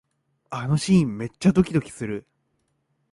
[0.49, 2.25] あのシーン、めっちゃドキドキする